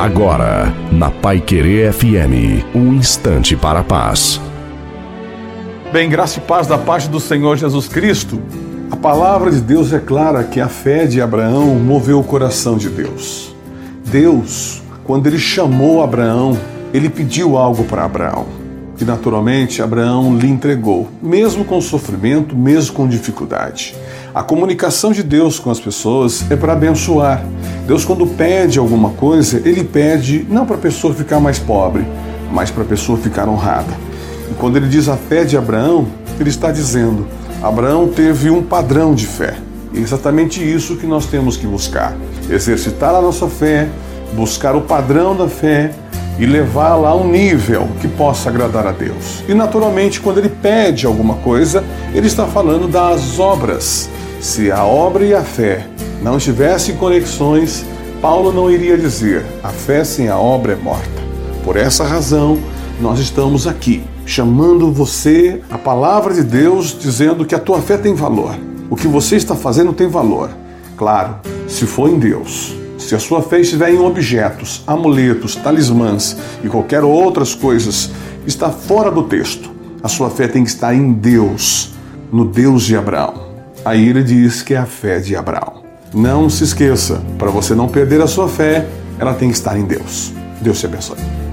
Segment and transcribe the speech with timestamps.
[0.00, 4.40] Agora, na Pai Querer FM, um instante para a paz.
[5.92, 8.40] Bem, graça e paz da parte do Senhor Jesus Cristo.
[8.90, 13.54] A palavra de Deus declara que a fé de Abraão moveu o coração de Deus.
[14.06, 16.56] Deus, quando ele chamou Abraão,
[16.94, 18.59] ele pediu algo para Abraão.
[19.00, 23.94] E naturalmente Abraão lhe entregou, mesmo com sofrimento, mesmo com dificuldade.
[24.34, 27.42] A comunicação de Deus com as pessoas é para abençoar.
[27.86, 32.06] Deus, quando pede alguma coisa, ele pede não para a pessoa ficar mais pobre,
[32.52, 33.92] mas para a pessoa ficar honrada.
[34.50, 36.06] E quando ele diz a fé de Abraão,
[36.38, 37.26] ele está dizendo:
[37.62, 39.56] Abraão teve um padrão de fé.
[39.94, 42.14] É exatamente isso que nós temos que buscar:
[42.50, 43.88] exercitar a nossa fé,
[44.34, 45.90] buscar o padrão da fé
[46.40, 49.44] e levá-la a um nível que possa agradar a Deus.
[49.46, 54.08] E naturalmente, quando ele pede alguma coisa, ele está falando das obras.
[54.40, 55.86] Se a obra e a fé
[56.22, 57.84] não tivessem conexões,
[58.22, 61.20] Paulo não iria dizer: a fé sem a obra é morta.
[61.62, 62.58] Por essa razão,
[62.98, 68.14] nós estamos aqui, chamando você, a palavra de Deus, dizendo que a tua fé tem
[68.14, 68.56] valor.
[68.88, 70.48] O que você está fazendo tem valor.
[70.96, 71.36] Claro,
[71.68, 72.74] se for em Deus.
[73.00, 78.10] Se a sua fé estiver em objetos, amuletos, talismãs e qualquer outras coisas,
[78.46, 79.70] está fora do texto.
[80.02, 81.92] A sua fé tem que estar em Deus,
[82.30, 83.48] no Deus de Abraão.
[83.84, 85.82] Aí ele diz que é a fé de Abraão.
[86.14, 88.86] Não se esqueça, para você não perder a sua fé,
[89.18, 90.32] ela tem que estar em Deus.
[90.60, 91.49] Deus te abençoe.